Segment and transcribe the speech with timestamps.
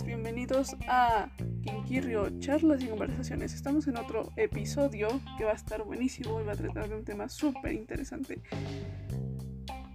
[0.00, 1.28] bienvenidos a
[1.62, 3.52] Kinkirrio, charlas y conversaciones.
[3.52, 7.04] Estamos en otro episodio que va a estar buenísimo y va a tratar de un
[7.04, 8.40] tema súper interesante.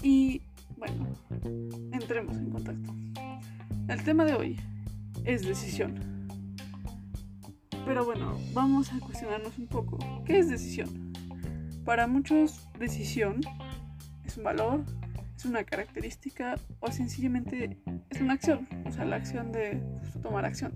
[0.04, 0.44] Y
[0.78, 1.08] bueno,
[1.92, 2.94] entremos en contacto.
[3.88, 4.60] El tema de hoy
[5.26, 6.28] es decisión.
[7.84, 9.98] Pero bueno, vamos a cuestionarnos un poco.
[10.26, 11.12] ¿Qué es decisión?
[11.86, 13.42] Para muchos, decisión
[14.24, 14.84] es un valor,
[15.38, 17.78] es una característica o sencillamente
[18.10, 19.84] es una acción, o sea, la acción de
[20.24, 20.74] tomar acción.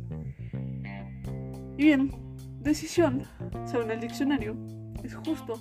[1.78, 2.12] Y bien,
[2.60, 3.24] decisión,
[3.66, 4.56] según el diccionario,
[5.04, 5.60] es justo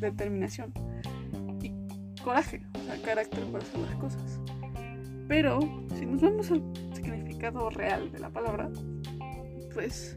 [0.00, 0.74] determinación
[1.62, 1.72] y
[2.22, 4.40] coraje, o sea, carácter para hacer las cosas.
[5.26, 5.60] Pero
[5.96, 6.62] si nos vamos al
[6.94, 8.70] significado real de la palabra,
[9.72, 10.16] pues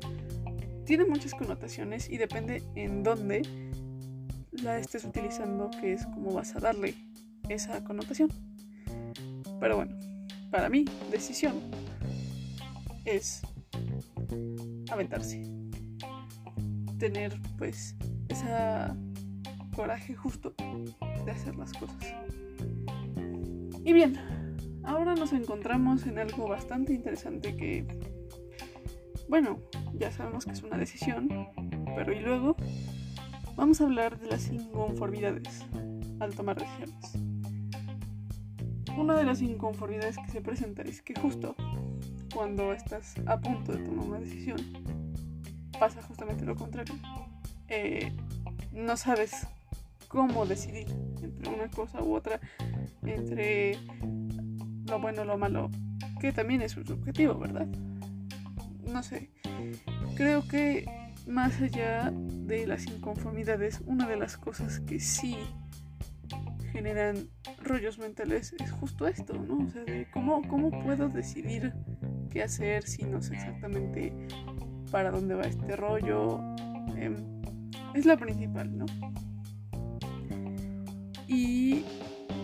[0.86, 3.42] tiene muchas connotaciones y depende en dónde
[4.52, 6.94] la estés utilizando, que es cómo vas a darle
[7.50, 8.30] esa connotación.
[9.60, 9.98] Pero bueno,
[10.52, 11.56] para mí, decisión
[13.06, 13.42] es
[14.92, 15.44] aventarse.
[16.98, 17.96] Tener pues
[18.30, 18.46] ese
[19.76, 20.54] coraje justo
[21.26, 22.14] de hacer las cosas.
[23.84, 24.18] Y bien,
[24.84, 27.86] ahora nos encontramos en algo bastante interesante que,
[29.30, 29.60] bueno,
[29.94, 31.30] ya sabemos que es una decisión,
[31.96, 32.56] pero y luego
[33.56, 35.66] vamos a hablar de las inconformidades
[36.20, 37.35] al tomar decisiones
[38.98, 41.56] una de las inconformidades que se presenta es que justo
[42.34, 44.58] cuando estás a punto de tomar una decisión,
[45.80, 46.96] pasa justamente lo contrario.
[47.68, 48.12] Eh,
[48.74, 49.48] no sabes
[50.08, 50.88] cómo decidir
[51.22, 52.40] entre una cosa u otra,
[53.04, 53.78] entre
[54.86, 55.70] lo bueno o lo malo,
[56.20, 57.68] que también es un subjetivo, ¿verdad?
[58.88, 59.30] No sé.
[60.16, 60.86] Creo que
[61.28, 65.38] más allá de las inconformidades, una de las cosas que sí
[66.76, 67.30] generan
[67.64, 69.66] rollos mentales es justo esto, ¿no?
[69.66, 71.72] O sea, de cómo, cómo puedo decidir
[72.30, 74.12] qué hacer si no sé exactamente
[74.92, 76.42] para dónde va este rollo.
[76.98, 77.16] Em,
[77.94, 78.86] es la principal, ¿no?
[81.30, 81.86] Y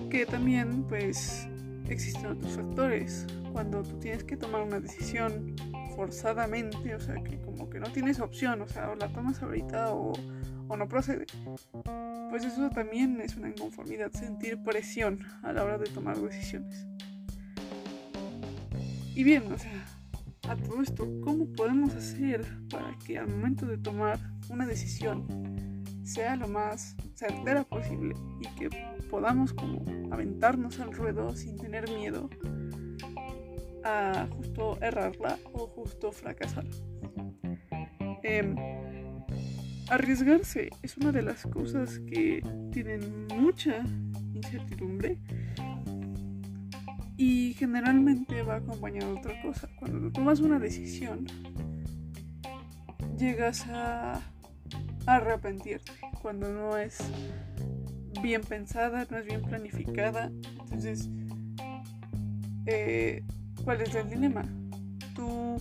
[0.09, 1.49] que también, pues,
[1.89, 3.27] existen otros factores.
[3.51, 5.57] Cuando tú tienes que tomar una decisión
[5.93, 9.93] forzadamente, o sea, que como que no tienes opción, o sea, o la tomas ahorita
[9.93, 10.13] o,
[10.69, 11.25] o no procede
[12.31, 16.87] pues eso también es una inconformidad, sentir presión a la hora de tomar decisiones.
[19.13, 19.85] Y bien, o sea,
[20.47, 24.17] a todo esto, ¿cómo podemos hacer para que al momento de tomar
[24.49, 25.27] una decisión
[26.03, 28.69] sea lo más certera posible y que
[29.09, 32.29] podamos como aventarnos al ruedo sin tener miedo
[33.83, 36.65] a justo errarla o justo fracasar?
[38.23, 38.55] Eh,
[39.89, 43.83] arriesgarse es una de las cosas que tienen mucha
[44.33, 45.17] incertidumbre
[47.17, 49.69] y generalmente va acompañado de otra cosa.
[49.77, 51.25] Cuando tomas una decisión,
[53.17, 54.21] llegas a
[55.05, 56.97] arrepentirte cuando no es
[58.21, 60.31] bien pensada, no es bien planificada.
[60.61, 61.09] Entonces,
[62.65, 63.23] eh,
[63.63, 64.43] ¿cuál es el dilema?
[65.15, 65.57] Tú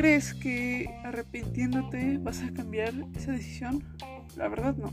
[0.00, 3.84] ¿Crees que arrepintiéndote vas a cambiar esa decisión?
[4.34, 4.90] La verdad no.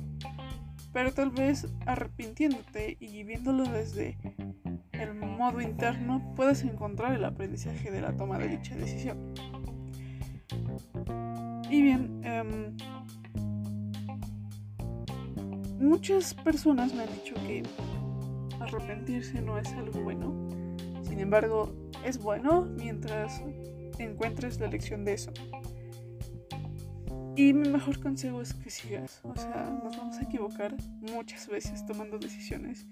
[0.92, 4.18] Pero tal vez arrepintiéndote y viéndolo desde
[4.92, 9.34] el modo interno puedas encontrar el aprendizaje de la toma de dicha decisión.
[11.70, 12.76] Y bien, em,
[15.80, 17.64] muchas personas me han dicho que
[18.60, 20.50] arrepentirse no es algo bueno.
[21.04, 23.42] Sin embargo, es bueno mientras
[24.04, 25.32] encuentres la lección de eso.
[27.38, 29.22] Y mi mejor consejo es que sigas.
[29.24, 32.88] O sea, nos vamos a equivocar muchas veces tomando decisiones.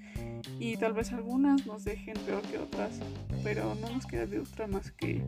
[0.59, 2.99] Y tal vez algunas nos dejen peor que otras.
[3.43, 5.25] Pero no nos queda de otra más que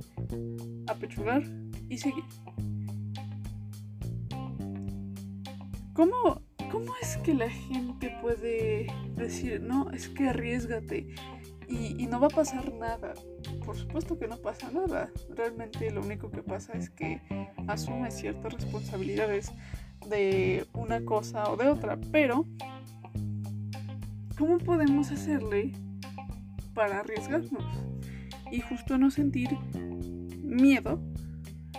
[0.85, 1.41] apechugar
[1.89, 2.23] y seguir.
[5.93, 8.85] ¿Cómo, ¿Cómo es que la gente puede
[9.15, 11.15] decir, no, es que arriesgate
[11.67, 13.13] y, y no va a pasar nada?
[13.67, 15.11] por supuesto que no pasa nada.
[15.35, 17.21] Realmente lo único que pasa es que
[17.67, 19.51] asume ciertas responsabilidades
[20.07, 21.99] de una cosa o de otra.
[22.13, 22.45] Pero,
[24.37, 25.73] ¿cómo podemos hacerle
[26.73, 27.65] para arriesgarnos?
[28.51, 29.49] Y justo no sentir
[30.41, 31.01] miedo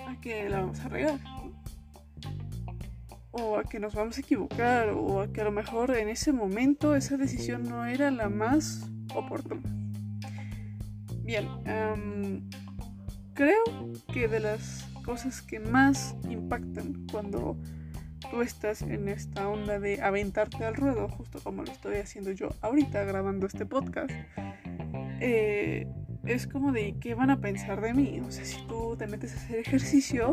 [0.06, 1.18] a que la vamos a regar.
[3.30, 4.90] O a que nos vamos a equivocar.
[4.90, 8.90] O a que a lo mejor en ese momento esa decisión no era la más
[9.14, 9.77] oportuna.
[11.28, 11.46] Bien,
[13.34, 13.62] creo
[14.14, 17.58] que de las cosas que más impactan cuando
[18.30, 22.48] tú estás en esta onda de aventarte al ruedo, justo como lo estoy haciendo yo
[22.62, 24.10] ahorita grabando este podcast,
[25.20, 25.86] eh,
[26.24, 28.22] es como de qué van a pensar de mí.
[28.26, 30.32] O sea, si tú te metes a hacer ejercicio,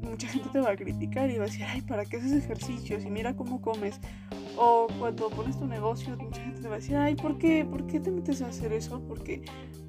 [0.00, 3.00] mucha gente te va a criticar y va a decir, ay, ¿para qué haces ejercicio?
[3.00, 3.98] Si mira cómo comes.
[4.56, 7.64] O cuando pones tu negocio, mucha te va a decir, ay, ¿por qué?
[7.64, 9.00] ¿Por qué te metes a hacer eso?
[9.06, 9.40] Porque,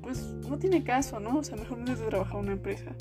[0.04, 1.40] pues, no tiene caso, ¿no?
[1.40, 2.96] O sea, mejor metes a trabajar en una empresa.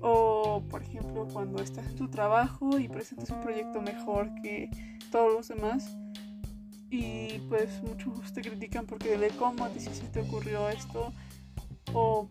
[0.00, 4.68] O, por ejemplo, cuando estás en tu trabajo y presentas un proyecto mejor que
[5.12, 5.96] todos los demás,
[6.90, 11.12] y pues muchos te critican porque de cómo a ti se te ocurrió esto
[11.92, 12.26] o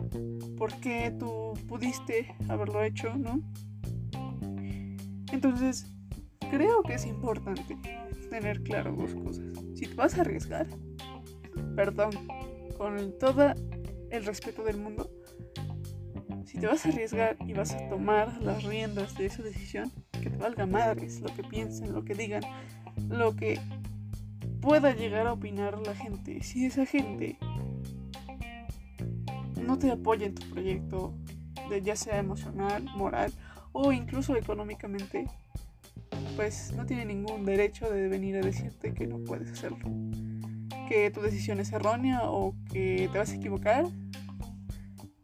[0.58, 3.40] por qué tú pudiste haberlo hecho, ¿no?
[5.32, 5.86] Entonces,
[6.52, 7.78] creo que es importante
[8.30, 9.65] tener claro dos cosas.
[9.76, 10.68] Si te vas a arriesgar,
[11.76, 12.12] perdón,
[12.78, 13.54] con todo
[14.10, 15.10] el respeto del mundo,
[16.46, 20.30] si te vas a arriesgar y vas a tomar las riendas de esa decisión, que
[20.30, 22.44] te valga madres lo que piensen, lo que digan,
[23.10, 23.60] lo que
[24.62, 26.42] pueda llegar a opinar la gente.
[26.42, 27.38] Si esa gente
[29.62, 31.14] no te apoya en tu proyecto,
[31.84, 33.34] ya sea emocional, moral
[33.74, 35.28] o incluso económicamente,
[36.36, 39.80] pues no tiene ningún derecho de venir a decirte que no puedes hacerlo.
[40.88, 43.86] Que tu decisión es errónea o que te vas a equivocar.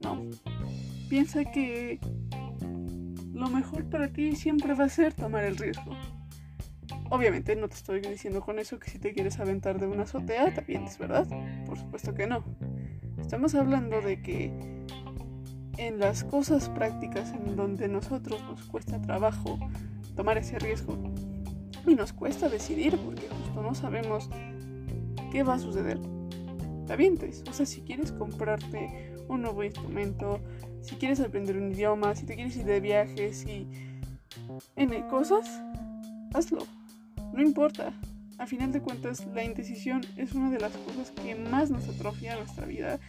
[0.02, 0.30] No.
[1.10, 2.00] Piensa que
[3.34, 5.96] lo mejor para ti siempre va a ser tomar el riesgo.
[7.10, 10.54] Obviamente no te estoy diciendo con eso que si te quieres aventar de una azotea,
[10.54, 11.28] también es verdad.
[11.66, 12.44] Por supuesto que no.
[13.20, 14.52] Estamos hablando de que
[15.78, 19.60] en las cosas prácticas en donde nosotros nos cuesta trabajo
[20.22, 20.96] tomar ese riesgo
[21.88, 24.30] y nos cuesta decidir porque justo no sabemos
[25.32, 25.98] qué va a suceder,
[26.86, 27.44] te avientes.
[27.50, 30.40] O sea, si quieres comprarte un nuevo instrumento,
[30.84, 33.68] si quieres aprender un idioma, si te quieres ir de viaje, si
[34.76, 35.60] en cosas,
[36.36, 36.68] hazlo.
[37.34, 37.92] No importa.
[38.38, 42.36] A final de cuentas, la indecisión es una de las cosas que más nos atrofia
[42.36, 43.00] nuestra vida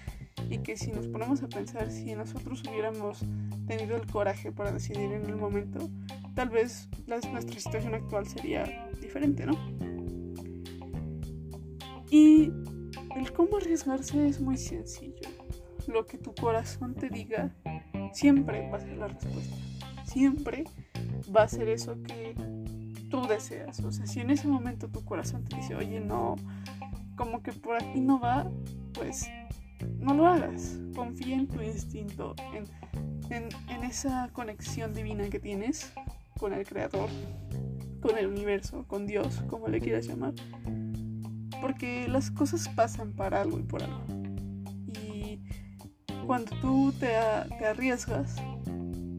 [0.48, 3.18] y que si nos ponemos a pensar si nosotros hubiéramos
[3.66, 5.90] tenido el coraje para decidir en el momento,
[6.34, 9.52] tal vez nuestra situación actual sería diferente, ¿no?
[12.10, 12.52] Y
[13.16, 15.28] el cómo arriesgarse es muy sencillo.
[15.86, 17.54] Lo que tu corazón te diga
[18.12, 19.56] siempre va a ser la respuesta.
[20.04, 20.64] Siempre
[21.34, 22.34] va a ser eso que
[23.10, 23.80] tú deseas.
[23.80, 26.36] O sea, si en ese momento tu corazón te dice, oye, no,
[27.16, 28.50] como que por aquí no va,
[28.94, 29.28] pues
[29.98, 30.78] no lo hagas.
[30.94, 35.92] Confía en tu instinto, en, en, esa conexión divina que tienes
[36.42, 37.08] con el Creador,
[38.00, 40.34] con el universo, con Dios, como le quieras llamar.
[41.60, 44.02] Porque las cosas pasan para algo y por algo.
[44.88, 45.40] Y
[46.26, 47.06] cuando tú te,
[47.58, 48.42] te arriesgas,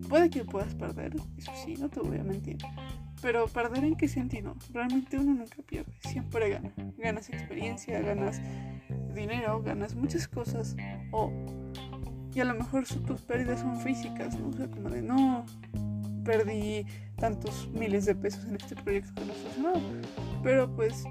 [0.09, 2.57] puede que puedas perder, eso sí, no te voy a mentir.
[3.21, 4.57] Pero perder en qué sentido?
[4.73, 6.73] Realmente uno nunca pierde, siempre gana.
[6.97, 8.41] Ganas experiencia, ganas
[9.15, 10.75] dinero, ganas muchas cosas.
[11.13, 11.31] O,
[12.35, 14.49] y a lo mejor tus pérdidas son físicas, ¿no?
[14.49, 15.45] O sea, como de no,
[16.23, 16.85] perdí
[17.17, 19.73] tantos miles de pesos en este proyecto que no funcionó.
[20.41, 21.03] Pero pues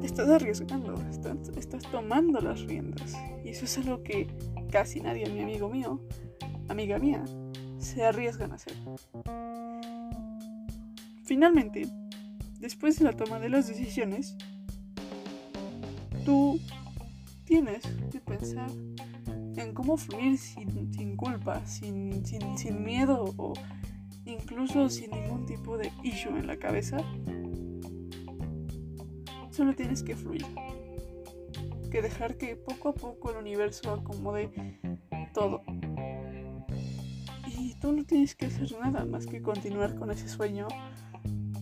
[0.00, 3.14] te estás arriesgando, estás, estás tomando las riendas.
[3.44, 4.28] Y eso es algo que
[4.70, 6.00] casi nadie, mi amigo mío,
[6.68, 7.24] amiga mía,
[7.78, 8.74] se arriesgan a hacer.
[11.24, 11.88] Finalmente,
[12.58, 14.36] después de la toma de las decisiones,
[16.24, 16.60] tú
[17.44, 18.70] tienes que pensar
[19.56, 23.54] en cómo fluir sin, culpa, sin, sin, miedo o
[24.24, 26.96] incluso sin ningún tipo de issue en la cabeza.
[29.50, 30.44] Solo tienes que fluir.
[31.90, 34.50] Que dejar que poco a poco el universo acomode
[35.32, 35.62] todo.
[37.46, 40.66] Y tú no tienes que hacer nada más que continuar con ese sueño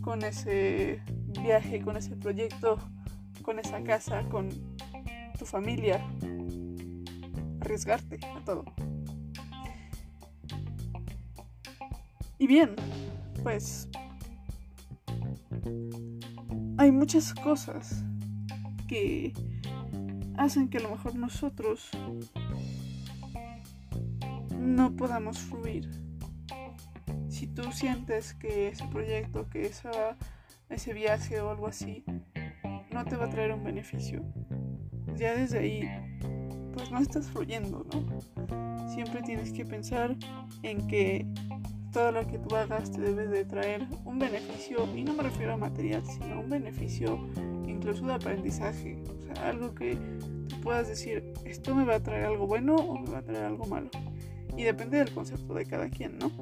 [0.02, 1.00] con ese
[1.40, 2.76] viaje, con ese proyecto,
[3.42, 4.50] con esa casa, con
[5.38, 6.04] tu familia.
[7.72, 8.66] Arriesgarte a todo.
[12.38, 12.76] Y bien,
[13.42, 13.88] pues
[16.76, 18.04] hay muchas cosas
[18.86, 19.32] que
[20.36, 21.88] hacen que a lo mejor nosotros
[24.54, 25.88] no podamos fluir
[27.30, 30.18] si tú sientes que ese proyecto, que esa,
[30.68, 32.04] ese viaje o algo así
[32.90, 34.22] no te va a traer un beneficio,
[35.16, 36.01] ya desde ahí,
[36.82, 38.88] pues no estás fluyendo, ¿no?
[38.88, 40.16] Siempre tienes que pensar
[40.64, 41.24] en que
[41.92, 45.52] todo lo que tú hagas te debe de traer un beneficio, y no me refiero
[45.52, 47.24] a material, sino un beneficio
[47.68, 49.96] incluso de aprendizaje, o sea, algo que
[50.48, 53.44] tú puedas decir, esto me va a traer algo bueno o me va a traer
[53.44, 53.88] algo malo.
[54.56, 56.32] Y depende del concepto de cada quien, ¿no?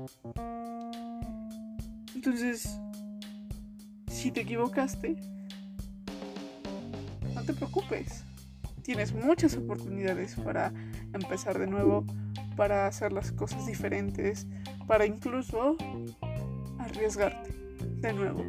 [2.14, 2.80] Entonces,
[4.08, 5.16] si te equivocaste,
[7.34, 8.24] no te preocupes.
[8.90, 10.72] Tienes muchas oportunidades para
[11.12, 12.04] empezar de nuevo,
[12.56, 14.48] para hacer las cosas diferentes,
[14.88, 15.76] para incluso
[16.76, 17.52] arriesgarte
[18.00, 18.42] de nuevo.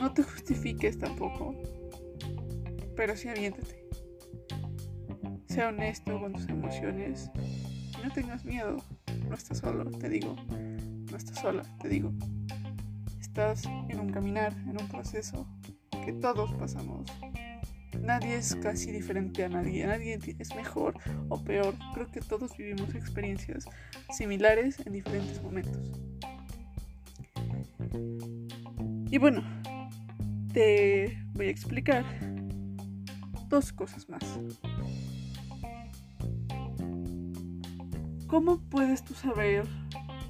[0.00, 1.56] No te justifiques tampoco,
[2.94, 3.84] pero sí aviéntate.
[5.48, 7.28] Sea honesto con tus emociones
[7.98, 8.76] y no tengas miedo.
[9.28, 10.36] No estás solo, te digo.
[11.10, 12.12] No estás sola, te digo.
[13.20, 15.48] Estás en un caminar, en un proceso
[16.04, 17.10] que todos pasamos.
[18.06, 20.94] Nadie es casi diferente a nadie, nadie es mejor
[21.28, 21.74] o peor.
[21.92, 23.66] Creo que todos vivimos experiencias
[24.16, 25.90] similares en diferentes momentos.
[29.10, 29.42] Y bueno,
[30.52, 32.04] te voy a explicar
[33.48, 34.22] dos cosas más.
[38.28, 39.64] ¿Cómo puedes tú saber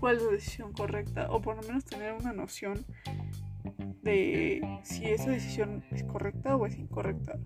[0.00, 2.87] cuál es la decisión correcta o por lo menos tener una noción
[4.02, 7.38] de si esa decisión es correcta o es incorrecta?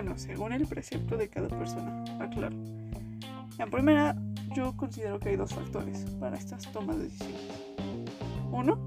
[0.00, 2.54] Bueno, según el precepto de cada persona, aclaro.
[3.58, 4.16] En primera,
[4.54, 7.42] yo considero que hay dos factores para estas tomas de decisiones.
[8.52, 8.78] Uno,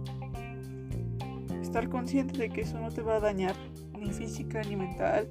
[1.62, 3.58] estar consciente de que eso no te va a dañar
[4.00, 5.27] ni física, ni mental,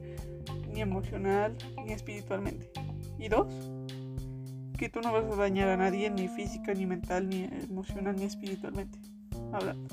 [0.70, 1.56] ni emocional,
[1.86, 2.70] ni espiritualmente.
[3.18, 3.46] Y dos,
[4.76, 8.24] que tú no vas a dañar a nadie ni física, ni mental, ni emocional, ni
[8.24, 8.98] espiritualmente.
[9.50, 9.88] Hablando.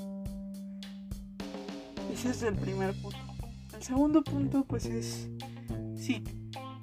[2.12, 3.16] Ese es el primer punto.
[3.78, 5.28] El segundo punto pues es,
[6.08, 6.24] sí,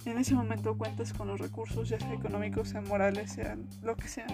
[0.05, 4.08] en ese momento cuentas con los recursos, ya sea económicos, sean morales, sean lo que
[4.08, 4.27] sea.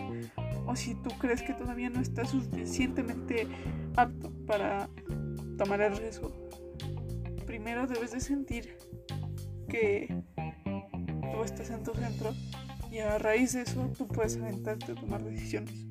[0.65, 3.48] O si tú crees que todavía no estás suficientemente
[3.95, 4.89] apto para
[5.57, 6.29] tomar el riesgo,
[7.45, 8.75] primero debes de sentir
[9.69, 10.13] que
[11.31, 12.33] tú estás en tu centro
[12.91, 15.86] y a raíz de eso tú puedes aventarte a tomar decisiones.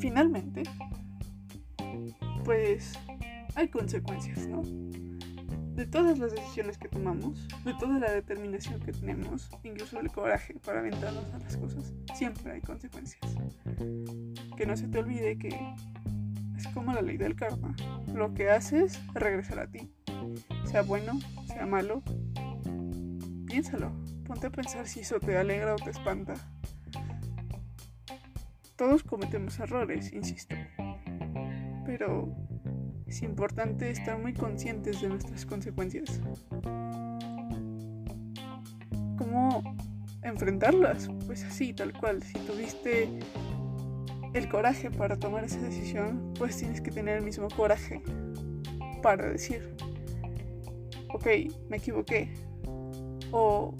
[0.00, 0.64] Finalmente,
[2.44, 2.94] pues
[3.54, 4.62] hay consecuencias, ¿no?
[5.78, 10.54] De todas las decisiones que tomamos, de toda la determinación que tenemos, incluso el coraje
[10.54, 13.22] para aventarnos a las cosas, siempre hay consecuencias.
[14.56, 15.56] Que no se te olvide que
[16.56, 17.76] es como la ley del karma.
[18.12, 19.88] Lo que haces regresará a ti.
[20.64, 22.02] Sea bueno, sea malo,
[23.46, 23.92] piénsalo.
[24.26, 26.34] Ponte a pensar si eso te alegra o te espanta.
[28.74, 30.56] Todos cometemos errores, insisto.
[31.86, 32.47] Pero
[33.08, 36.20] es importante estar muy conscientes de nuestras consecuencias.
[39.16, 39.74] ¿Cómo
[40.22, 41.08] enfrentarlas?
[41.26, 42.22] Pues así, tal cual.
[42.22, 43.08] Si tuviste
[44.34, 48.02] el coraje para tomar esa decisión, pues tienes que tener el mismo coraje
[49.02, 49.74] para decir,
[51.12, 51.26] ok,
[51.68, 52.32] me equivoqué.
[53.32, 53.74] O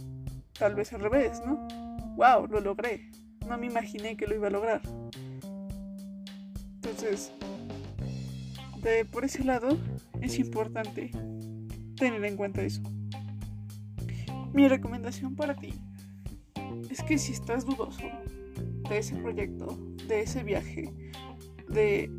[0.58, 1.68] Tal vez al revés, ¿no?
[2.16, 2.48] ¡Wow!
[2.48, 3.10] Lo logré.
[3.46, 4.80] No me imaginé que lo iba a lograr.
[6.74, 7.32] Entonces,
[8.82, 9.76] de, por ese lado,
[10.20, 11.10] es importante
[11.96, 12.82] tener en cuenta eso.
[14.52, 15.74] Mi recomendación para ti
[16.90, 18.04] es que si estás dudoso
[18.88, 20.92] de ese proyecto, de ese viaje,
[21.68, 22.10] de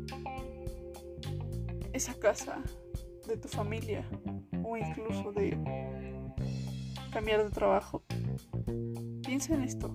[1.92, 2.62] esa casa,
[3.26, 4.04] de tu familia
[4.62, 5.58] o incluso de
[7.12, 8.04] cambiar de trabajo,
[9.30, 9.94] Piensa en esto.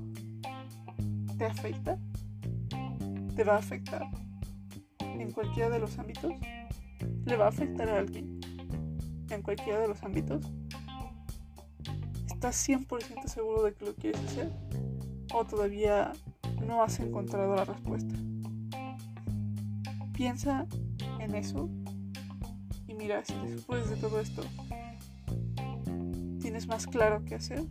[1.38, 2.00] ¿Te afecta?
[3.36, 4.04] ¿Te va a afectar?
[5.00, 6.32] ¿En cualquiera de los ámbitos?
[7.26, 8.40] ¿Le va a afectar a alguien?
[9.30, 10.46] ¿En cualquiera de los ámbitos?
[12.28, 14.52] ¿Estás 100% seguro de que lo quieres hacer?
[15.34, 16.14] ¿O todavía
[16.66, 18.16] no has encontrado la respuesta?
[20.14, 20.66] Piensa
[21.20, 21.70] en eso
[22.88, 24.44] y mira si después de todo esto
[26.40, 27.64] tienes más claro qué hacer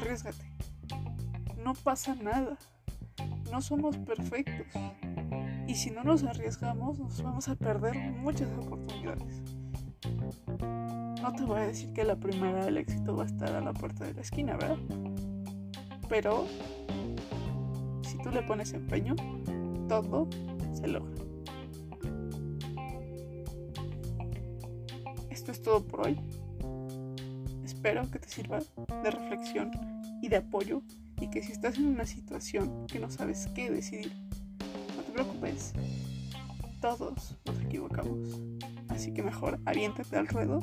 [0.00, 0.44] arriesgate.
[1.62, 2.56] No pasa nada.
[3.50, 4.66] No somos perfectos.
[5.70, 9.40] Y si no nos arriesgamos, nos vamos a perder muchas oportunidades.
[11.22, 13.72] No te voy a decir que la primera del éxito va a estar a la
[13.72, 14.78] puerta de la esquina, ¿verdad?
[16.08, 16.48] Pero
[18.02, 19.14] si tú le pones empeño,
[19.88, 20.28] todo
[20.72, 21.14] se logra.
[25.30, 26.18] Esto es todo por hoy.
[27.62, 28.58] Espero que te sirva
[29.04, 29.70] de reflexión
[30.20, 30.82] y de apoyo
[31.20, 34.29] y que si estás en una situación que no sabes qué decidir,
[35.10, 35.72] te preocupes.
[36.80, 38.40] Todos nos equivocamos.
[38.88, 40.60] Así que mejor aviéntate al ruedo.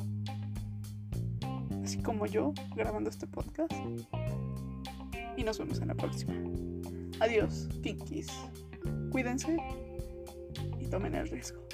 [1.84, 3.72] Así como yo grabando este podcast.
[5.36, 6.34] Y nos vemos en la próxima.
[7.20, 8.28] Adiós, Pinkies.
[9.10, 9.56] Cuídense
[10.80, 11.67] y tomen el riesgo.